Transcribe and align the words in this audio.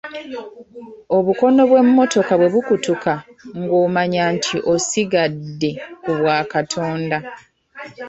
Obukono 1.17 1.61
bw'emmotoka 1.69 2.33
bwe 2.39 2.51
bukutuka 2.53 3.13
ng'omanya 3.59 4.23
nti 4.35 4.55
osigadde 4.73 5.71
ku 6.03 6.11
bwakatonda. 6.17 7.17